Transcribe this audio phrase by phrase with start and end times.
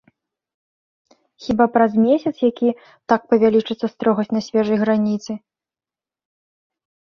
[1.47, 2.69] Хіба праз месяц які
[3.13, 5.31] так павялічыцца строгасць на свежай граніцы?